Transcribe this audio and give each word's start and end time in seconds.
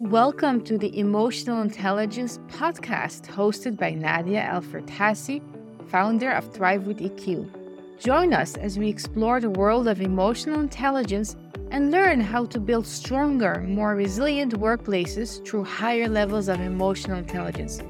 Welcome 0.00 0.62
to 0.62 0.78
the 0.78 0.96
Emotional 0.96 1.60
Intelligence 1.60 2.38
podcast 2.46 3.26
hosted 3.26 3.76
by 3.76 3.94
Nadja 3.94 4.48
El 4.48 4.62
Fertasi, 4.62 5.42
founder 5.88 6.30
of 6.30 6.54
Thrive 6.54 6.86
with 6.86 7.00
EQ. 7.00 7.98
Join 7.98 8.32
us 8.32 8.56
as 8.58 8.78
we 8.78 8.88
explore 8.88 9.40
the 9.40 9.50
world 9.50 9.88
of 9.88 10.00
emotional 10.00 10.60
intelligence 10.60 11.34
and 11.72 11.90
learn 11.90 12.20
how 12.20 12.44
to 12.44 12.60
build 12.60 12.86
stronger, 12.86 13.64
more 13.66 13.96
resilient 13.96 14.54
workplaces 14.54 15.44
through 15.44 15.64
higher 15.64 16.08
levels 16.08 16.46
of 16.46 16.60
emotional 16.60 17.18
intelligence. 17.18 17.82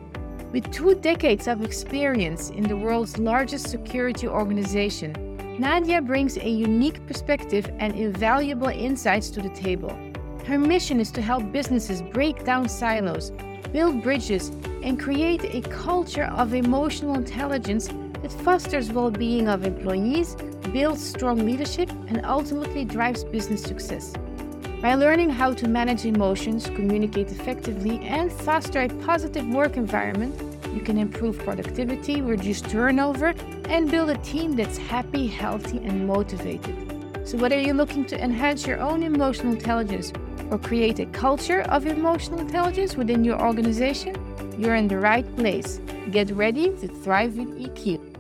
With 0.50 0.72
two 0.72 0.94
decades 0.94 1.46
of 1.46 1.62
experience 1.62 2.48
in 2.48 2.62
the 2.62 2.76
world's 2.78 3.18
largest 3.18 3.68
security 3.68 4.26
organization, 4.26 5.12
Nadia 5.58 6.00
brings 6.00 6.38
a 6.38 6.48
unique 6.48 7.06
perspective 7.06 7.70
and 7.78 7.94
invaluable 7.94 8.68
insights 8.68 9.28
to 9.28 9.42
the 9.42 9.50
table. 9.50 9.94
Her 10.46 10.58
mission 10.58 11.00
is 11.00 11.10
to 11.12 11.22
help 11.22 11.52
businesses 11.52 12.02
break 12.02 12.44
down 12.44 12.68
silos, 12.68 13.32
build 13.72 14.02
bridges, 14.02 14.50
and 14.82 14.98
create 14.98 15.44
a 15.44 15.60
culture 15.68 16.24
of 16.24 16.54
emotional 16.54 17.14
intelligence 17.14 17.88
that 18.22 18.32
fosters 18.32 18.90
well 18.90 19.10
being 19.10 19.48
of 19.48 19.64
employees, 19.64 20.36
builds 20.72 21.04
strong 21.04 21.44
leadership, 21.44 21.90
and 22.08 22.24
ultimately 22.24 22.84
drives 22.84 23.24
business 23.24 23.62
success. 23.62 24.14
By 24.80 24.94
learning 24.94 25.30
how 25.30 25.54
to 25.54 25.68
manage 25.68 26.04
emotions, 26.04 26.66
communicate 26.66 27.30
effectively, 27.32 27.98
and 28.00 28.32
foster 28.32 28.82
a 28.82 28.88
positive 28.88 29.46
work 29.48 29.76
environment, 29.76 30.34
you 30.72 30.80
can 30.80 30.98
improve 30.98 31.38
productivity, 31.38 32.22
reduce 32.22 32.60
turnover, 32.60 33.34
and 33.68 33.90
build 33.90 34.10
a 34.10 34.16
team 34.18 34.54
that's 34.54 34.78
happy, 34.78 35.26
healthy, 35.26 35.78
and 35.78 36.06
motivated. 36.06 36.76
So, 37.24 37.36
whether 37.38 37.58
you're 37.58 37.74
looking 37.74 38.04
to 38.06 38.22
enhance 38.22 38.66
your 38.66 38.78
own 38.80 39.02
emotional 39.02 39.52
intelligence 39.52 40.12
or 40.50 40.58
create 40.58 40.98
a 40.98 41.06
culture 41.06 41.62
of 41.62 41.86
emotional 41.86 42.40
intelligence 42.40 42.96
within 42.96 43.24
your 43.24 43.40
organization, 43.40 44.14
you're 44.58 44.74
in 44.74 44.88
the 44.88 44.98
right 44.98 45.26
place. 45.36 45.80
Get 46.10 46.30
ready 46.30 46.70
to 46.80 46.88
thrive 46.88 47.36
with 47.36 47.58
EQ. 47.58 48.16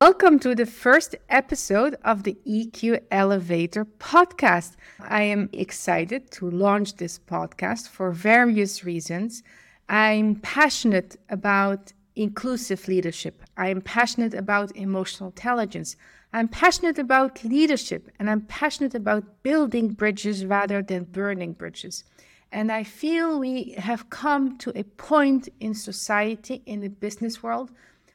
Welcome 0.00 0.38
to 0.38 0.54
the 0.54 0.64
first 0.64 1.14
episode 1.28 1.94
of 2.04 2.22
the 2.22 2.38
EQ 2.46 3.00
Elevator 3.10 3.84
podcast. 3.84 4.76
I 4.98 5.24
am 5.24 5.50
excited 5.52 6.30
to 6.32 6.50
launch 6.50 6.96
this 6.96 7.18
podcast 7.18 7.88
for 7.88 8.10
various 8.10 8.82
reasons. 8.82 9.42
I'm 9.90 10.36
passionate 10.36 11.16
about 11.28 11.92
inclusive 12.16 12.88
leadership. 12.88 13.42
I'm 13.56 13.82
passionate 13.82 14.34
about 14.34 14.74
emotional 14.74 15.30
intelligence. 15.30 15.96
I'm 16.32 16.48
passionate 16.48 16.98
about 16.98 17.42
leadership 17.42 18.08
and 18.18 18.30
I'm 18.30 18.42
passionate 18.42 18.94
about 18.94 19.42
building 19.42 19.88
bridges 19.88 20.46
rather 20.46 20.80
than 20.80 21.04
burning 21.04 21.54
bridges. 21.54 22.04
And 22.52 22.70
I 22.70 22.84
feel 22.84 23.38
we 23.38 23.74
have 23.78 24.10
come 24.10 24.58
to 24.58 24.72
a 24.78 24.84
point 24.84 25.48
in 25.60 25.74
society, 25.74 26.62
in 26.66 26.80
the 26.80 26.88
business 26.88 27.42
world, 27.42 27.70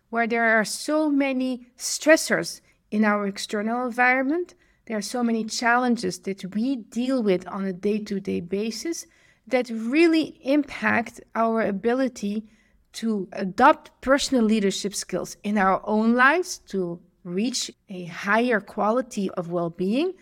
where 0.10 0.28
there 0.28 0.58
are 0.58 0.66
so 0.66 1.10
many 1.10 1.68
stressors 1.78 2.62
in 2.92 3.04
our 3.04 3.28
external 3.28 3.86
environment. 3.86 4.56
There 4.86 4.98
are 4.98 5.02
so 5.02 5.24
many 5.24 5.44
challenges 5.44 6.20
that 6.20 6.56
we 6.56 6.78
deal 6.78 7.22
with 7.24 7.48
on 7.48 7.66
a 7.66 7.74
day 7.74 8.00
to 8.00 8.20
day 8.20 8.40
basis 8.40 9.08
that 9.48 9.70
really 9.70 10.40
impact 10.44 11.22
our 11.34 11.62
ability 11.62 12.46
to 12.94 13.28
adopt 13.34 13.92
personal 14.02 14.44
leadership 14.44 14.96
skills 14.96 15.36
in 15.44 15.58
our 15.58 15.82
own 15.84 16.16
lives 16.16 16.60
to 16.70 17.00
reach 17.26 17.72
a 17.90 18.06
higher 18.06 18.62
quality 18.62 19.30
of 19.32 19.52
well 19.52 19.70
being 19.70 20.14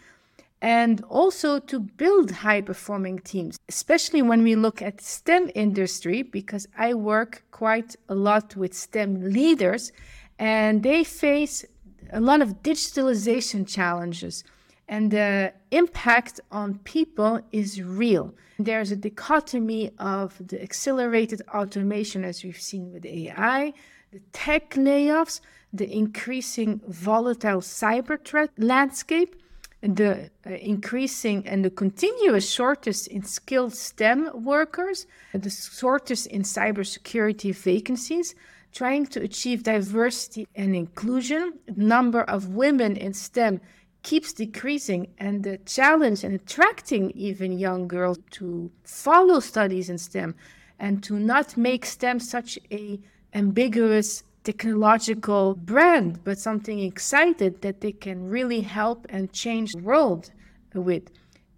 and 0.62 1.04
also 1.10 1.60
to 1.60 1.80
build 1.80 2.32
high 2.32 2.62
performing 2.62 3.20
teams 3.20 3.60
especially 3.70 4.22
when 4.22 4.42
we 4.42 4.56
look 4.56 4.82
at 4.82 5.02
stem 5.02 5.52
industry 5.54 6.24
because 6.24 6.66
i 6.78 6.94
work 6.94 7.44
quite 7.52 7.96
a 8.10 8.16
lot 8.16 8.56
with 8.56 8.74
stem 8.74 9.22
leaders 9.22 9.92
and 10.40 10.84
they 10.84 11.04
face 11.04 11.66
a 12.12 12.20
lot 12.20 12.42
of 12.42 12.62
digitalization 12.62 13.68
challenges. 13.68 14.44
And 14.88 15.12
the 15.12 15.54
impact 15.72 16.40
on 16.52 16.80
people 16.80 17.42
is 17.52 17.82
real. 17.82 18.36
There's 18.60 18.92
a 18.92 18.96
dichotomy 18.96 19.92
of 19.98 20.36
the 20.46 20.62
accelerated 20.62 21.42
automation 21.54 22.24
as 22.24 22.44
we've 22.44 22.60
seen 22.60 22.92
with 22.92 23.06
ai 23.06 23.74
the 24.14 24.22
tech 24.32 24.70
layoffs 24.76 25.42
the 25.74 25.92
increasing 25.92 26.80
volatile 26.88 27.60
cyber 27.60 28.24
threat 28.24 28.52
landscape, 28.58 29.36
the 29.82 30.30
uh, 30.46 30.52
increasing 30.52 31.46
and 31.48 31.66
the 31.66 31.70
continuous 31.72 32.50
shortage 32.50 33.08
in 33.08 33.24
skilled 33.24 33.74
STEM 33.74 34.44
workers, 34.44 35.08
the 35.34 35.50
shortage 35.50 36.28
in 36.28 36.44
cybersecurity 36.44 37.54
vacancies, 37.56 38.36
trying 38.72 39.06
to 39.08 39.22
achieve 39.22 39.64
diversity 39.64 40.48
and 40.56 40.76
inclusion. 40.76 41.54
The 41.66 41.84
number 41.84 42.22
of 42.22 42.50
women 42.50 42.96
in 42.96 43.14
STEM 43.14 43.60
keeps 44.04 44.32
decreasing, 44.34 45.08
and 45.18 45.44
the 45.44 45.58
challenge 45.66 46.24
in 46.24 46.34
attracting 46.34 47.12
even 47.12 47.58
young 47.58 47.88
girls 47.88 48.20
to 48.32 48.72
follow 48.84 49.40
studies 49.40 49.90
in 49.90 49.98
STEM 49.98 50.36
and 50.80 51.02
to 51.04 51.18
not 51.18 51.58
make 51.58 51.86
STEM 51.86 52.20
such 52.20 52.60
a 52.70 53.00
ambiguous 53.34 54.24
technological 54.44 55.56
brand, 55.56 56.24
but 56.24 56.38
something 56.38 56.80
excited 56.80 57.62
that 57.62 57.82
they 57.82 57.92
can 57.92 58.30
really 58.30 58.62
help 58.62 59.06
and 59.10 59.32
change 59.32 59.72
the 59.72 59.82
world 59.82 60.32
with, 60.74 61.10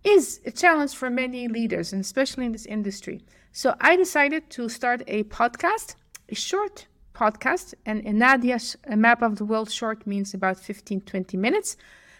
is 0.03 0.39
a 0.45 0.51
challenge 0.51 0.95
for 0.95 1.09
many 1.09 1.47
leaders, 1.47 1.91
and 1.91 2.01
especially 2.01 2.45
in 2.45 2.51
this 2.51 2.65
industry. 2.67 3.23
So 3.51 3.75
I 3.81 3.95
decided 3.95 4.49
to 4.51 4.69
start 4.69 5.01
a 5.07 5.23
podcast, 5.23 5.95
a 6.29 6.35
short 6.35 6.87
podcast, 7.13 7.73
and 7.85 8.01
in 8.01 8.17
Nadja's 8.17 8.75
map 8.87 9.21
of 9.21 9.37
the 9.37 9.45
world 9.45 9.71
short 9.71 10.05
means 10.05 10.33
about 10.33 10.57
15, 10.59 11.01
20 11.01 11.37
minutes, 11.37 11.77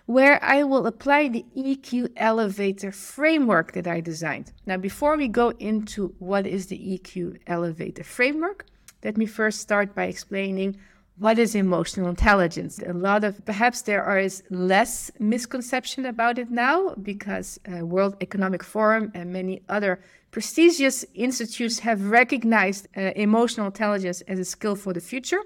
where 0.08 0.44
I 0.44 0.64
will 0.64 0.88
apply 0.88 1.28
the 1.28 1.46
EQ 1.56 2.12
elevator 2.16 2.92
framework 2.92 3.74
that 3.74 3.88
I 3.88 4.02
designed. 4.02 4.52
Now, 4.66 4.78
before 4.78 5.18
we 5.18 5.28
go 5.28 5.50
into 5.60 6.16
what 6.20 6.48
is 6.48 6.68
the 6.68 6.78
EQ 6.78 7.40
elevator 7.48 8.04
framework, 8.04 8.66
let 9.06 9.18
me 9.18 9.28
first 9.28 9.60
start 9.62 9.94
by 9.94 10.06
explaining 10.06 10.76
what 11.18 11.38
is 11.40 11.54
emotional 11.56 12.10
intelligence. 12.10 12.80
A 12.86 12.92
lot 12.92 13.24
of 13.24 13.46
perhaps 13.46 13.84
there 13.84 14.18
is 14.18 14.44
less 14.50 15.12
misconception 15.20 16.08
about 16.08 16.40
it 16.40 16.50
now 16.50 16.96
because 16.96 17.60
uh, 17.72 17.86
World 17.86 18.18
Economic 18.20 18.64
Forum 18.64 19.12
and 19.14 19.32
many 19.32 19.62
other 19.70 20.02
prestigious 20.32 21.06
institutes 21.14 21.80
have 21.80 22.10
recognized 22.10 22.88
uh, 22.98 23.12
emotional 23.16 23.68
intelligence 23.68 24.22
as 24.22 24.40
a 24.40 24.44
skill 24.44 24.76
for 24.76 24.92
the 24.92 25.00
future. 25.00 25.42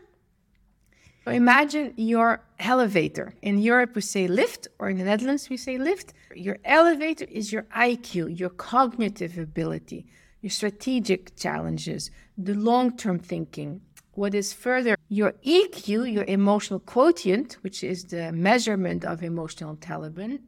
So 1.26 1.32
imagine 1.32 1.94
your 1.98 2.42
elevator. 2.60 3.36
In 3.42 3.60
Europe, 3.60 3.94
we 3.94 4.02
say 4.02 4.28
lift, 4.28 4.70
or 4.80 4.90
in 4.90 4.98
the 4.98 5.04
Netherlands, 5.04 5.50
we 5.50 5.58
say 5.58 5.78
lift. 5.78 6.14
Your 6.34 6.58
elevator 6.64 7.26
is 7.26 7.52
your 7.52 7.64
IQ, 7.76 8.40
your 8.40 8.50
cognitive 8.50 9.38
ability 9.38 10.08
your 10.42 10.50
strategic 10.50 11.36
challenges, 11.36 12.12
the 12.38 12.54
long 12.54 12.96
term 12.96 13.20
thinking. 13.20 13.82
What 14.14 14.34
is 14.34 14.52
further, 14.52 14.98
your 15.08 15.34
EQ, 15.46 16.12
your 16.12 16.26
emotional 16.26 16.80
quotient, 16.80 17.58
which 17.62 17.84
is 17.84 18.06
the 18.06 18.32
measurement 18.32 19.06
of 19.06 19.24
emotional 19.24 19.78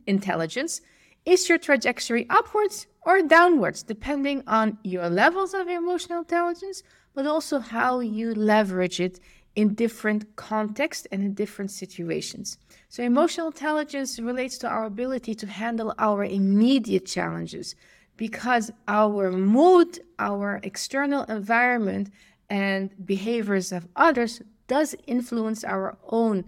intelligence, 0.07 0.81
is 1.25 1.47
your 1.47 1.57
trajectory 1.57 2.25
upwards 2.29 2.87
or 3.03 3.21
downwards, 3.21 3.83
depending 3.83 4.43
on 4.47 4.77
your 4.83 5.09
levels 5.09 5.53
of 5.53 5.67
emotional 5.67 6.19
intelligence, 6.19 6.83
but 7.13 7.25
also 7.25 7.59
how 7.59 7.99
you 7.99 8.33
leverage 8.33 8.99
it 8.99 9.19
in 9.55 9.73
different 9.73 10.35
contexts 10.35 11.07
and 11.11 11.21
in 11.23 11.33
different 11.33 11.71
situations. 11.71 12.57
So, 12.89 13.03
emotional 13.03 13.47
intelligence 13.47 14.19
relates 14.19 14.57
to 14.59 14.67
our 14.67 14.85
ability 14.85 15.35
to 15.35 15.47
handle 15.47 15.93
our 15.99 16.23
immediate 16.23 17.05
challenges, 17.05 17.75
because 18.21 18.71
our 18.87 19.31
mood, 19.31 19.99
our 20.19 20.59
external 20.61 21.23
environment, 21.23 22.11
and 22.51 22.91
behaviors 23.03 23.71
of 23.71 23.87
others 23.95 24.43
does 24.67 24.95
influence 25.07 25.63
our 25.63 25.97
own 26.07 26.45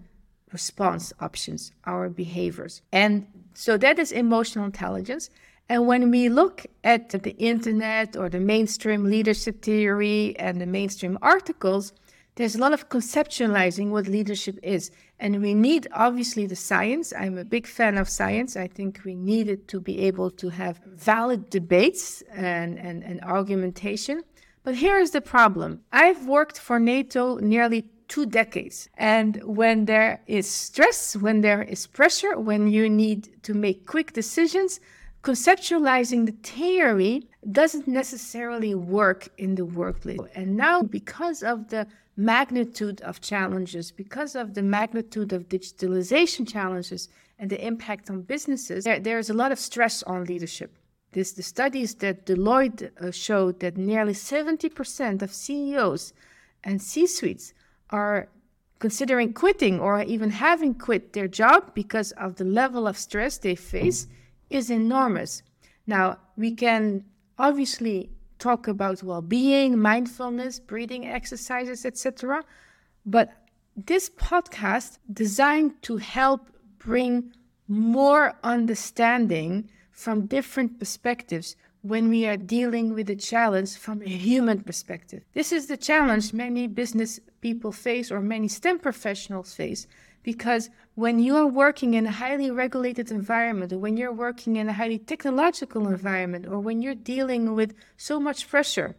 response 0.52 1.12
options, 1.18 1.72
our 1.84 2.08
behaviors. 2.08 2.80
And 2.92 3.26
so 3.54 3.76
that 3.78 3.98
is 3.98 4.12
emotional 4.12 4.66
intelligence. 4.66 5.30
And 5.68 5.88
when 5.88 6.12
we 6.12 6.28
look 6.28 6.64
at 6.84 7.08
the 7.08 7.36
internet 7.38 8.16
or 8.16 8.28
the 8.28 8.38
mainstream 8.38 9.06
leadership 9.06 9.60
theory 9.60 10.38
and 10.38 10.60
the 10.60 10.66
mainstream 10.66 11.18
articles, 11.22 11.92
there's 12.36 12.56
a 12.56 12.58
lot 12.58 12.72
of 12.72 12.88
conceptualizing 12.88 13.90
what 13.90 14.08
leadership 14.08 14.58
is. 14.62 14.90
And 15.20 15.40
we 15.40 15.54
need, 15.54 15.86
obviously, 15.92 16.46
the 16.46 16.56
science. 16.56 17.12
I'm 17.16 17.38
a 17.38 17.44
big 17.44 17.66
fan 17.66 17.96
of 17.96 18.08
science. 18.08 18.56
I 18.56 18.66
think 18.66 19.00
we 19.04 19.14
need 19.14 19.48
it 19.48 19.68
to 19.68 19.80
be 19.80 20.00
able 20.00 20.30
to 20.32 20.48
have 20.48 20.80
valid 20.84 21.48
debates 21.48 22.22
and, 22.32 22.78
and, 22.78 23.04
and 23.04 23.20
argumentation. 23.22 24.22
But 24.64 24.76
here's 24.76 25.12
the 25.12 25.20
problem 25.20 25.82
I've 25.92 26.26
worked 26.26 26.58
for 26.58 26.80
NATO 26.80 27.36
nearly 27.36 27.84
two 28.08 28.26
decades. 28.26 28.88
And 28.96 29.42
when 29.44 29.84
there 29.84 30.20
is 30.26 30.50
stress, 30.50 31.16
when 31.16 31.40
there 31.40 31.62
is 31.62 31.86
pressure, 31.86 32.38
when 32.38 32.68
you 32.68 32.88
need 32.88 33.42
to 33.44 33.54
make 33.54 33.86
quick 33.86 34.12
decisions, 34.12 34.80
conceptualizing 35.24 36.26
the 36.26 36.32
theory 36.32 37.26
doesn't 37.50 37.88
necessarily 37.88 38.74
work 38.74 39.28
in 39.38 39.54
the 39.54 39.64
workplace. 39.64 40.20
And 40.34 40.54
now, 40.56 40.82
because 40.82 41.42
of 41.42 41.70
the 41.70 41.86
magnitude 42.16 43.00
of 43.00 43.20
challenges, 43.22 43.90
because 43.90 44.36
of 44.36 44.52
the 44.54 44.62
magnitude 44.62 45.32
of 45.32 45.48
digitalization 45.48 46.46
challenges 46.46 47.08
and 47.38 47.48
the 47.48 47.66
impact 47.66 48.10
on 48.10 48.20
businesses, 48.20 48.84
there, 48.84 49.00
there's 49.00 49.30
a 49.30 49.34
lot 49.34 49.50
of 49.50 49.58
stress 49.58 50.02
on 50.02 50.24
leadership. 50.24 50.76
This, 51.12 51.32
the 51.32 51.42
studies 51.42 51.94
that 51.96 52.26
Deloitte 52.26 52.90
uh, 53.00 53.10
showed 53.10 53.60
that 53.60 53.78
nearly 53.78 54.12
70% 54.12 55.22
of 55.22 55.32
CEOs 55.32 56.12
and 56.62 56.82
C 56.82 57.06
suites 57.06 57.54
are 57.90 58.28
considering 58.78 59.32
quitting 59.32 59.80
or 59.80 60.02
even 60.02 60.30
having 60.30 60.74
quit 60.74 61.14
their 61.14 61.28
job 61.28 61.72
because 61.74 62.12
of 62.12 62.36
the 62.36 62.44
level 62.44 62.86
of 62.86 62.98
stress 62.98 63.38
they 63.38 63.54
face 63.54 64.06
is 64.50 64.70
enormous. 64.70 65.42
Now, 65.86 66.18
we 66.36 66.54
can 66.54 67.04
obviously 67.38 68.10
talk 68.38 68.68
about 68.68 69.02
well-being, 69.02 69.78
mindfulness, 69.78 70.60
breathing 70.60 71.06
exercises, 71.06 71.84
etc. 71.84 72.42
But 73.06 73.32
this 73.76 74.10
podcast 74.10 74.98
designed 75.12 75.82
to 75.82 75.96
help 75.96 76.50
bring 76.78 77.32
more 77.68 78.34
understanding 78.42 79.70
from 79.90 80.26
different 80.26 80.78
perspectives 80.78 81.56
when 81.82 82.08
we 82.08 82.26
are 82.26 82.36
dealing 82.36 82.94
with 82.94 83.10
a 83.10 83.16
challenge 83.16 83.76
from 83.76 84.00
a 84.02 84.08
human 84.08 84.62
perspective. 84.62 85.22
This 85.34 85.52
is 85.52 85.66
the 85.66 85.76
challenge 85.76 86.32
many 86.32 86.66
business 86.66 87.20
people 87.40 87.72
face 87.72 88.10
or 88.10 88.20
many 88.20 88.48
STEM 88.48 88.78
professionals 88.78 89.54
face 89.54 89.86
because 90.24 90.70
when 90.96 91.20
you 91.20 91.36
are 91.36 91.46
working 91.46 91.94
in 91.94 92.06
a 92.06 92.10
highly 92.10 92.50
regulated 92.50 93.12
environment, 93.12 93.72
or 93.72 93.78
when 93.78 93.96
you're 93.96 94.12
working 94.12 94.56
in 94.56 94.68
a 94.68 94.72
highly 94.72 94.98
technological 94.98 95.86
environment, 95.86 96.46
or 96.46 96.58
when 96.58 96.82
you're 96.82 96.96
dealing 96.96 97.54
with 97.54 97.74
so 97.96 98.18
much 98.18 98.48
pressure, 98.48 98.96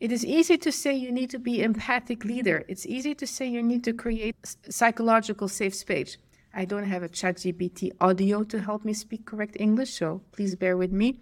it 0.00 0.12
is 0.12 0.24
easy 0.24 0.56
to 0.56 0.70
say 0.70 0.94
you 0.94 1.10
need 1.10 1.30
to 1.30 1.38
be 1.38 1.62
empathic 1.62 2.24
leader. 2.24 2.64
It's 2.68 2.86
easy 2.86 3.14
to 3.16 3.26
say 3.26 3.48
you 3.48 3.62
need 3.62 3.82
to 3.84 3.92
create 3.92 4.36
psychological 4.70 5.48
safe 5.48 5.74
space. 5.74 6.16
I 6.54 6.64
don't 6.64 6.84
have 6.84 7.02
a 7.02 7.08
ChatGPT 7.08 7.92
audio 8.00 8.44
to 8.44 8.60
help 8.60 8.84
me 8.84 8.94
speak 8.94 9.26
correct 9.26 9.56
English, 9.58 9.92
so 9.94 10.22
please 10.30 10.54
bear 10.54 10.76
with 10.76 10.92
me. 10.92 11.16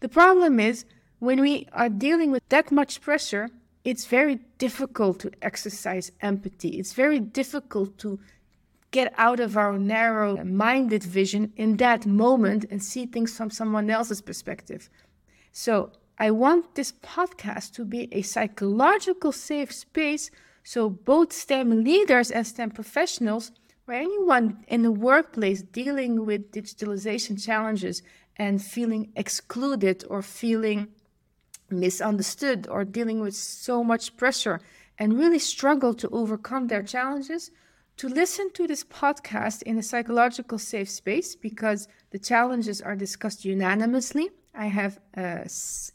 The 0.00 0.08
problem 0.08 0.58
is 0.58 0.84
when 1.20 1.40
we 1.40 1.68
are 1.72 1.88
dealing 1.88 2.32
with 2.32 2.42
that 2.48 2.72
much 2.72 3.00
pressure, 3.00 3.50
it's 3.84 4.06
very 4.06 4.40
difficult 4.58 5.20
to 5.20 5.30
exercise 5.40 6.10
empathy. 6.20 6.70
It's 6.80 6.92
very 6.92 7.20
difficult 7.20 7.96
to 7.98 8.18
get 8.90 9.12
out 9.16 9.40
of 9.40 9.56
our 9.56 9.78
narrow 9.78 10.44
minded 10.44 11.02
vision 11.04 11.52
in 11.56 11.76
that 11.76 12.06
moment 12.06 12.64
and 12.70 12.82
see 12.82 13.06
things 13.06 13.36
from 13.36 13.50
someone 13.50 13.90
else's 13.90 14.20
perspective. 14.20 14.88
So, 15.52 15.92
I 16.18 16.30
want 16.30 16.74
this 16.74 16.92
podcast 16.92 17.72
to 17.74 17.84
be 17.84 18.08
a 18.12 18.20
psychological 18.20 19.32
safe 19.32 19.72
space 19.72 20.30
so 20.62 20.90
both 20.90 21.32
STEM 21.32 21.82
leaders 21.84 22.30
and 22.30 22.46
STEM 22.46 22.70
professionals, 22.70 23.52
or 23.86 23.94
anyone 23.94 24.64
in 24.68 24.82
the 24.82 24.92
workplace 24.92 25.62
dealing 25.62 26.24
with 26.24 26.52
digitalization 26.52 27.42
challenges 27.42 28.02
and 28.36 28.62
feeling 28.62 29.10
excluded 29.16 30.04
or 30.08 30.22
feeling 30.22 30.88
misunderstood 31.70 32.66
or 32.68 32.84
dealing 32.84 33.20
with 33.20 33.34
so 33.34 33.82
much 33.82 34.16
pressure 34.16 34.60
and 34.98 35.18
really 35.18 35.38
struggle 35.38 35.94
to 35.94 36.08
overcome 36.10 36.68
their 36.68 36.82
challenges, 36.82 37.50
to 38.00 38.08
listen 38.08 38.50
to 38.50 38.66
this 38.66 38.82
podcast 38.82 39.60
in 39.64 39.76
a 39.76 39.82
psychological 39.82 40.58
safe 40.58 40.88
space 40.88 41.36
because 41.36 41.86
the 42.12 42.18
challenges 42.18 42.80
are 42.80 42.96
discussed 42.96 43.44
unanimously. 43.44 44.30
I 44.54 44.68
have 44.68 44.98
a, 45.18 45.46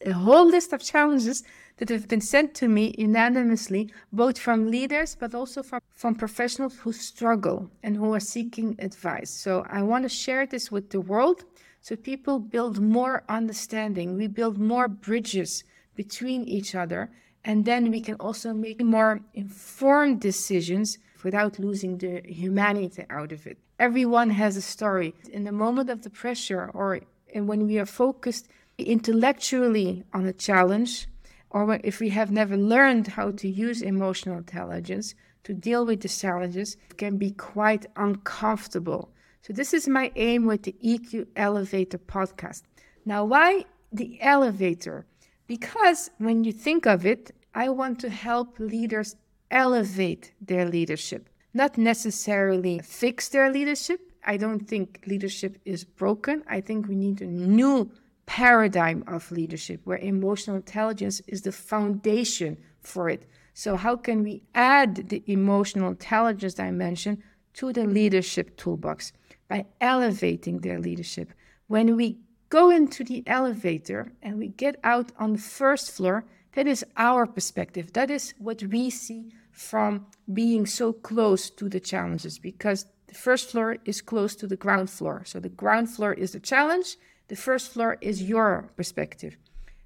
a, 0.06 0.12
whole 0.12 0.46
list 0.46 0.72
of 0.72 0.84
challenges 0.84 1.42
that 1.78 1.90
have 1.90 2.08
been 2.08 2.22
sent 2.22 2.54
to 2.56 2.68
me 2.68 2.94
unanimously, 3.00 3.92
both 4.14 4.38
from 4.38 4.70
leaders 4.70 5.18
but 5.20 5.34
also 5.34 5.64
from, 5.64 5.82
from 5.96 6.14
professionals 6.14 6.78
who 6.78 6.94
struggle 6.94 7.72
and 7.82 7.98
who 7.98 8.14
are 8.14 8.20
seeking 8.20 8.76
advice. 8.78 9.32
So 9.32 9.66
I 9.68 9.82
want 9.82 10.04
to 10.04 10.10
share 10.10 10.46
this 10.46 10.72
with 10.72 10.92
the 10.92 11.02
world 11.02 11.44
so 11.82 11.96
people 11.96 12.38
build 12.38 12.80
more 12.80 13.24
understanding. 13.30 14.16
We 14.16 14.28
build 14.28 14.60
more 14.60 14.88
bridges 14.88 15.64
between 15.96 16.44
each 16.44 16.76
other. 16.76 17.10
And 17.44 17.66
then 17.66 17.90
we 17.90 18.00
can 18.00 18.16
also 18.20 18.54
make 18.54 18.84
more 18.84 19.22
informed 19.34 20.22
decisions 20.22 21.00
without 21.26 21.58
losing 21.58 21.98
the 21.98 22.22
humanity 22.24 23.04
out 23.10 23.32
of 23.32 23.48
it. 23.48 23.58
Everyone 23.80 24.30
has 24.30 24.56
a 24.56 24.62
story. 24.62 25.16
In 25.34 25.44
the 25.44 25.52
moment 25.52 25.90
of 25.90 26.04
the 26.04 26.12
pressure, 26.12 26.70
or 26.74 27.00
when 27.34 27.66
we 27.66 27.80
are 27.80 27.88
focused 27.88 28.48
intellectually 28.78 30.04
on 30.14 30.26
a 30.28 30.34
challenge, 30.48 31.08
or 31.50 31.80
if 31.84 32.00
we 32.00 32.10
have 32.10 32.30
never 32.32 32.56
learned 32.56 33.08
how 33.08 33.32
to 33.32 33.48
use 33.50 33.82
emotional 33.82 34.38
intelligence 34.38 35.16
to 35.46 35.54
deal 35.54 35.84
with 35.86 36.02
the 36.02 36.10
challenges, 36.10 36.78
it 36.92 36.98
can 36.98 37.18
be 37.18 37.32
quite 37.32 37.88
uncomfortable. 37.96 39.10
So, 39.42 39.52
this 39.54 39.74
is 39.74 39.88
my 39.88 40.12
aim 40.16 40.46
with 40.46 40.64
the 40.64 40.76
EQ 40.84 41.28
Elevator 41.36 41.98
podcast. 41.98 42.62
Now, 43.04 43.26
why 43.26 43.66
the 43.92 44.20
elevator? 44.22 45.06
Because 45.48 46.12
when 46.20 46.44
you 46.44 46.52
think 46.52 46.86
of 46.86 47.06
it, 47.06 47.32
I 47.54 47.70
want 47.70 48.00
to 48.02 48.10
help 48.10 48.60
leaders 48.60 49.16
elevate 49.52 50.34
their 50.42 50.66
leadership, 50.68 51.30
not 51.54 51.78
necessarily 51.78 52.80
fix 52.80 53.30
their 53.30 53.52
leadership. 53.52 54.00
I 54.26 54.38
don't 54.38 54.68
think 54.68 55.04
leadership 55.08 55.58
is 55.66 55.84
broken. 55.84 56.44
I 56.50 56.62
think 56.62 56.88
we 56.88 56.96
need 56.96 57.22
a 57.22 57.28
new 57.28 57.92
paradigm 58.26 59.04
of 59.08 59.32
leadership 59.32 59.82
where 59.84 59.98
emotional 60.00 60.56
intelligence 60.56 61.22
is 61.28 61.44
the 61.44 61.52
foundation 61.52 62.58
for 62.82 63.10
it. 63.10 63.28
So, 63.54 63.78
how 63.78 63.96
can 63.96 64.24
we 64.24 64.44
add 64.54 65.10
the 65.10 65.24
emotional 65.28 65.90
intelligence 65.92 66.56
dimension 66.56 67.24
to 67.54 67.72
the 67.72 67.86
leadership 67.86 68.58
toolbox 68.58 69.14
by 69.48 69.66
elevating 69.80 70.60
their 70.60 70.80
leadership? 70.80 71.32
When 71.68 71.96
we 71.96 72.20
go 72.50 72.70
into 72.70 73.04
the 73.04 73.24
elevator 73.28 74.12
and 74.22 74.38
we 74.38 74.50
get 74.50 74.80
out 74.84 75.12
on 75.18 75.34
the 75.34 75.40
first 75.40 75.92
floor, 75.92 76.26
that 76.56 76.68
is 76.68 76.86
our 76.98 77.26
perspective. 77.26 77.94
That 77.94 78.10
is 78.10 78.34
what 78.38 78.64
we 78.64 78.90
see 78.90 79.32
from 79.52 80.08
being 80.34 80.66
so 80.66 80.92
close 80.92 81.50
to 81.52 81.70
the 81.70 81.80
challenges 81.80 82.40
because 82.40 82.86
the 83.08 83.14
first 83.14 83.52
floor 83.52 83.78
is 83.86 84.02
close 84.02 84.36
to 84.36 84.48
the 84.48 84.58
ground 84.58 84.90
floor. 84.90 85.24
So 85.26 85.40
the 85.40 85.50
ground 85.50 85.90
floor 85.90 86.14
is 86.14 86.32
the 86.32 86.40
challenge, 86.40 86.98
the 87.28 87.36
first 87.36 87.72
floor 87.72 87.98
is 88.02 88.24
your 88.24 88.70
perspective. 88.76 89.38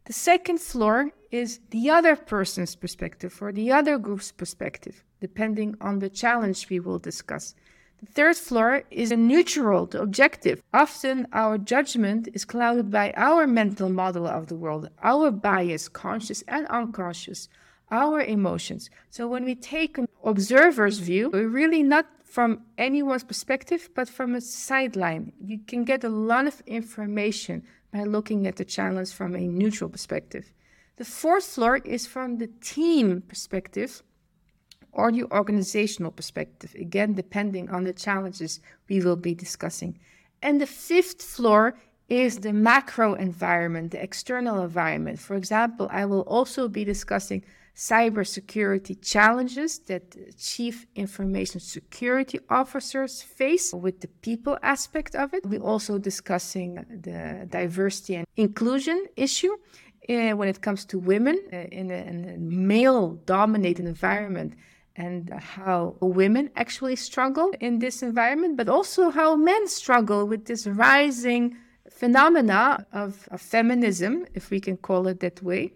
The 0.06 0.14
second 0.14 0.60
floor 0.60 1.12
is 1.32 1.60
the 1.70 1.90
other 1.90 2.16
person's 2.16 2.76
perspective 2.76 3.38
or 3.42 3.52
the 3.52 3.72
other 3.72 3.98
group's 4.00 4.32
perspective, 4.32 5.04
depending 5.22 5.76
on 5.82 6.00
the 6.00 6.10
challenge 6.10 6.70
we 6.70 6.80
will 6.80 6.98
discuss. 6.98 7.54
The 8.02 8.06
third 8.06 8.38
floor 8.38 8.84
is 8.90 9.12
neutral, 9.12 9.90
objective. 9.94 10.64
Often 10.74 11.28
our 11.34 11.58
judgment 11.58 12.30
is 12.34 12.46
clouded 12.46 12.90
by 12.92 13.12
our 13.18 13.46
mental 13.46 13.90
model 13.90 14.26
of 14.26 14.48
the 14.48 14.56
world, 14.56 14.90
our 15.04 15.32
bias, 15.32 15.90
conscious 15.90 16.42
and 16.48 16.66
unconscious, 16.68 17.50
our 17.92 18.22
emotions. 18.22 18.90
So 19.10 19.28
when 19.28 19.44
we 19.44 19.54
take 19.54 19.98
an 19.98 20.08
observer's 20.24 21.00
view, 21.00 21.30
we're 21.34 21.50
really 21.50 21.84
not 21.84 22.06
from 22.24 22.62
anyone's 22.78 23.26
perspective, 23.26 23.90
but 23.96 24.08
from 24.08 24.34
a 24.34 24.40
sideline. 24.40 25.34
You 25.44 25.60
can 25.68 25.84
get 25.84 26.06
a 26.06 26.10
lot 26.10 26.48
of 26.48 26.62
information 26.68 27.64
by 27.92 28.04
looking 28.04 28.48
at 28.48 28.56
the 28.56 28.66
challenge 28.66 29.12
from 29.12 29.36
a 29.36 29.48
neutral 29.48 29.90
perspective. 29.90 30.54
The 30.96 31.06
fourth 31.06 31.46
floor 31.46 31.78
is 31.78 32.08
from 32.08 32.38
the 32.38 32.48
team 32.62 33.24
perspective 33.28 34.04
or 34.92 35.12
the 35.12 35.24
organizational 35.32 36.12
perspective, 36.12 36.76
again, 36.76 37.14
depending 37.14 37.70
on 37.70 37.84
the 37.84 37.94
challenges 37.94 38.60
we 38.90 39.02
will 39.02 39.16
be 39.16 39.34
discussing. 39.36 40.00
And 40.42 40.60
the 40.60 40.68
fifth 40.68 41.22
floor 41.22 41.78
is 42.08 42.40
the 42.40 42.54
macro 42.54 43.14
environment, 43.14 43.92
the 43.92 44.02
external 44.02 44.62
environment. 44.62 45.20
For 45.20 45.36
example, 45.36 45.88
I 45.92 46.06
will 46.06 46.22
also 46.22 46.68
be 46.68 46.84
discussing 46.84 47.44
cybersecurity 47.76 49.02
challenges 49.02 49.80
that 49.80 50.04
chief 50.38 50.86
information 50.96 51.62
security 51.62 52.40
officers 52.50 53.22
face 53.22 53.74
with 53.74 54.02
the 54.02 54.08
people 54.08 54.58
aspect 54.64 55.16
of 55.16 55.34
it. 55.34 55.46
We're 55.46 55.62
also 55.62 55.98
discussing 55.98 56.76
the 56.90 57.48
diversity 57.50 58.16
and 58.16 58.28
inclusion 58.36 59.06
issue. 59.16 59.56
Uh, 60.10 60.32
when 60.32 60.50
it 60.50 60.60
comes 60.60 60.86
to 60.86 60.98
women 60.98 61.40
uh, 61.54 61.58
in 61.72 61.92
a, 61.92 62.34
a 62.34 62.38
male 62.40 63.12
dominated 63.26 63.86
environment, 63.86 64.56
and 65.00 65.30
how 65.30 65.96
women 66.02 66.52
actually 66.58 66.98
struggle 66.98 67.52
in 67.62 67.80
this 67.80 68.04
environment, 68.04 68.58
but 68.58 68.68
also 68.68 69.10
how 69.10 69.34
men 69.34 69.66
struggle 69.66 70.28
with 70.28 70.46
this 70.46 70.68
rising 70.68 71.56
phenomena 71.90 72.86
of, 72.92 73.28
of, 73.32 73.40
feminism, 73.42 74.26
if 74.34 74.50
we 74.50 74.60
can 74.60 74.76
call 74.76 75.08
it 75.08 75.22
that 75.22 75.42
way. 75.42 75.72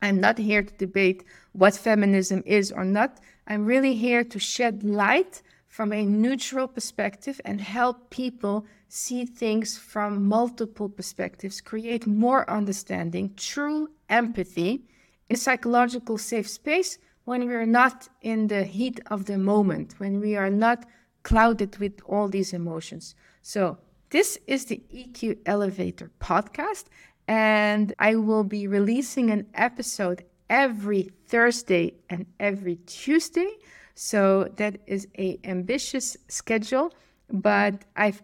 I'm 0.00 0.18
not 0.18 0.38
here 0.38 0.62
to 0.62 0.74
debate 0.78 1.24
what 1.52 1.74
feminism 1.74 2.42
is 2.46 2.72
or 2.72 2.86
not. 2.86 3.20
I'm 3.46 3.66
really 3.66 3.94
here 3.94 4.24
to 4.24 4.38
shed 4.38 4.82
light 4.82 5.42
from 5.68 5.92
a 5.92 6.06
neutral 6.06 6.68
perspective 6.68 7.38
and 7.44 7.60
help 7.60 8.08
people 8.08 8.64
see 8.88 9.26
things 9.26 9.76
from 9.76 10.24
multiple 10.26 10.88
perspectives, 10.88 11.60
create 11.60 12.06
more 12.06 12.48
understanding, 12.48 13.34
true 13.36 13.90
empathy, 14.08 14.84
a 15.28 15.36
psychological 15.36 16.16
safe 16.16 16.48
space 16.48 16.98
when 17.26 17.46
we're 17.46 17.66
not 17.66 18.08
in 18.22 18.46
the 18.46 18.64
heat 18.64 18.98
of 19.08 19.26
the 19.26 19.36
moment, 19.36 19.94
when 19.98 20.20
we 20.20 20.34
are 20.34 20.50
not 20.50 20.86
clouded 21.22 21.76
with 21.76 22.00
all 22.06 22.28
these 22.28 22.52
emotions. 22.52 23.14
So, 23.42 23.78
this 24.10 24.38
is 24.46 24.64
the 24.66 24.80
EQ 24.94 25.38
Elevator 25.44 26.10
podcast, 26.20 26.84
and 27.26 27.92
I 27.98 28.14
will 28.14 28.44
be 28.44 28.68
releasing 28.68 29.30
an 29.30 29.46
episode 29.54 30.24
every 30.48 31.10
Thursday 31.26 31.94
and 32.08 32.26
every 32.38 32.76
Tuesday. 32.86 33.50
So 33.94 34.44
that 34.56 34.78
is 34.86 35.08
a 35.18 35.40
ambitious 35.42 36.16
schedule, 36.28 36.94
but 37.30 37.84
I've 37.96 38.22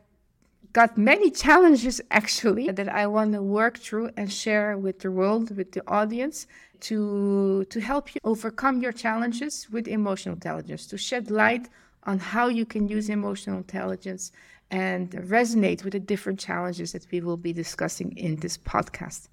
got 0.73 0.97
many 0.97 1.31
challenges 1.31 2.01
actually 2.11 2.71
that 2.71 2.89
I 2.89 3.07
want 3.07 3.33
to 3.35 3.43
work 3.43 3.79
through 3.79 4.11
and 4.17 4.33
share 4.33 4.79
with 4.79 5.01
the 5.01 5.11
world, 5.11 5.57
with 5.57 5.73
the 5.73 5.83
audience 5.87 6.47
to 6.81 7.65
to 7.65 7.81
help 7.81 8.15
you 8.15 8.21
overcome 8.25 8.81
your 8.81 8.93
challenges 8.93 9.69
with 9.71 9.87
emotional 9.87 10.35
intelligence, 10.35 10.87
to 10.89 10.99
shed 10.99 11.31
light 11.31 11.69
on 12.05 12.19
how 12.19 12.49
you 12.49 12.67
can 12.67 12.89
use 12.89 13.09
emotional 13.09 13.59
intelligence 13.59 14.33
and 14.71 15.11
resonate 15.11 15.85
with 15.85 15.93
the 15.93 16.01
different 16.01 16.39
challenges 16.39 16.93
that 16.93 17.07
we 17.13 17.21
will 17.21 17.37
be 17.37 17.53
discussing 17.53 18.17
in 18.17 18.37
this 18.37 18.57
podcast. 18.57 19.29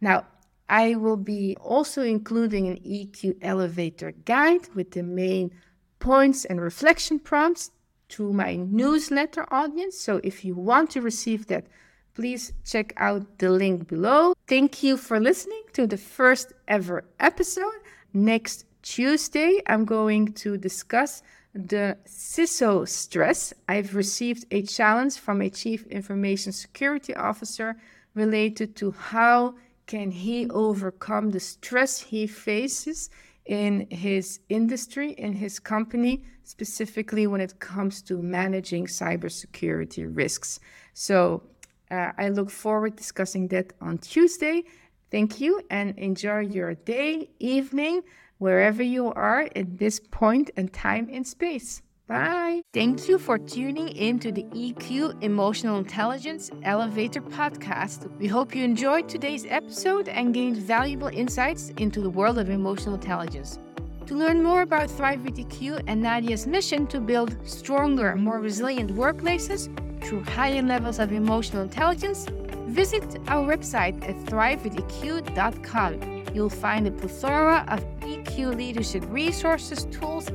Now, 0.00 0.26
I 0.68 0.94
will 0.94 1.16
be 1.16 1.56
also 1.60 2.02
including 2.02 2.68
an 2.68 2.78
EQ 2.78 3.36
elevator 3.42 4.12
guide 4.24 4.68
with 4.74 4.92
the 4.92 5.02
main 5.02 5.50
points 5.98 6.44
and 6.44 6.60
reflection 6.60 7.18
prompts 7.18 7.70
to 8.14 8.32
my 8.32 8.54
newsletter 8.54 9.44
audience. 9.52 9.98
So 9.98 10.20
if 10.22 10.44
you 10.44 10.54
want 10.54 10.90
to 10.90 11.00
receive 11.00 11.48
that, 11.48 11.66
please 12.14 12.52
check 12.64 12.92
out 12.96 13.38
the 13.38 13.50
link 13.50 13.88
below. 13.88 14.34
Thank 14.46 14.82
you 14.84 14.96
for 14.96 15.18
listening 15.18 15.62
to 15.72 15.86
the 15.86 15.96
first 15.96 16.52
ever 16.68 17.04
episode. 17.18 17.80
Next 18.12 18.66
Tuesday, 18.82 19.60
I'm 19.66 19.84
going 19.84 20.32
to 20.34 20.56
discuss 20.56 21.22
the 21.54 21.96
CISO 22.06 22.86
stress. 22.88 23.52
I've 23.68 23.96
received 23.96 24.46
a 24.52 24.62
challenge 24.62 25.16
from 25.18 25.42
a 25.42 25.50
chief 25.50 25.84
information 25.88 26.52
security 26.52 27.14
officer 27.16 27.76
related 28.14 28.76
to 28.76 28.92
how 28.92 29.54
can 29.86 30.12
he 30.12 30.48
overcome 30.50 31.30
the 31.30 31.40
stress 31.40 31.98
he 32.00 32.28
faces 32.28 33.10
in 33.46 33.86
his 33.90 34.40
industry, 34.48 35.12
in 35.12 35.32
his 35.32 35.58
company, 35.58 36.24
specifically 36.44 37.26
when 37.26 37.40
it 37.40 37.58
comes 37.60 38.02
to 38.02 38.22
managing 38.22 38.86
cybersecurity 38.86 40.08
risks. 40.10 40.60
So 40.94 41.42
uh, 41.90 42.12
I 42.16 42.28
look 42.28 42.50
forward 42.50 42.96
discussing 42.96 43.48
that 43.48 43.72
on 43.80 43.98
Tuesday. 43.98 44.64
Thank 45.10 45.40
you 45.40 45.60
and 45.70 45.96
enjoy 45.98 46.40
your 46.40 46.74
day, 46.74 47.30
evening, 47.38 48.02
wherever 48.38 48.82
you 48.82 49.12
are 49.12 49.48
at 49.54 49.78
this 49.78 50.00
point 50.00 50.50
in 50.56 50.68
time 50.68 51.08
in 51.08 51.24
space. 51.24 51.82
Bye. 52.06 52.60
Thank 52.74 53.08
you 53.08 53.18
for 53.18 53.38
tuning 53.38 53.88
in 53.88 54.18
to 54.18 54.30
the 54.30 54.42
EQ 54.44 55.22
Emotional 55.22 55.78
Intelligence 55.78 56.50
Elevator 56.62 57.22
podcast. 57.22 58.14
We 58.18 58.26
hope 58.26 58.54
you 58.54 58.62
enjoyed 58.62 59.08
today's 59.08 59.46
episode 59.48 60.08
and 60.08 60.34
gained 60.34 60.58
valuable 60.58 61.08
insights 61.08 61.70
into 61.78 62.02
the 62.02 62.10
world 62.10 62.38
of 62.38 62.50
emotional 62.50 62.96
intelligence. 62.96 63.58
To 64.06 64.14
learn 64.14 64.42
more 64.42 64.60
about 64.60 64.90
Thrive 64.90 65.24
with 65.24 65.38
EQ 65.38 65.84
and 65.86 66.04
Nadja's 66.04 66.46
mission 66.46 66.86
to 66.88 67.00
build 67.00 67.38
stronger, 67.48 68.14
more 68.16 68.38
resilient 68.38 68.90
workplaces 68.90 69.70
through 70.04 70.24
higher 70.24 70.60
levels 70.60 70.98
of 70.98 71.10
emotional 71.10 71.62
intelligence, 71.62 72.26
visit 72.66 73.18
our 73.28 73.48
website 73.48 74.06
at 74.06 74.16
thrivewitheq.com. 74.26 76.24
You'll 76.34 76.50
find 76.50 76.86
a 76.86 76.90
plethora 76.90 77.64
of 77.68 77.82
EQ 78.00 78.56
leadership 78.56 79.04
resources, 79.08 79.86
tools, 79.86 80.28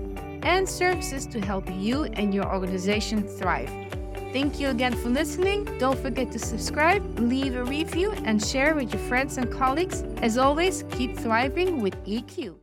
and 0.44 0.68
services 0.68 1.26
to 1.28 1.40
help 1.40 1.70
you 1.72 2.06
and 2.06 2.34
your 2.34 2.52
organization 2.54 3.24
thrive. 3.24 3.70
Thank 4.32 4.60
you 4.60 4.70
again 4.70 4.96
for 4.96 5.10
listening. 5.10 5.66
Don't 5.80 5.98
forget 5.98 6.32
to 6.34 6.40
subscribe, 6.40 7.20
leave 7.20 7.56
a 7.56 7.64
review, 7.64 8.12
and 8.26 8.44
share 8.44 8.76
with 8.76 8.94
your 8.94 9.02
friends 9.04 9.38
and 9.38 9.52
colleagues. 9.52 10.04
As 10.22 10.38
always, 10.38 10.84
keep 10.92 11.18
thriving 11.18 11.82
with 11.82 11.96
EQ. 12.06 12.56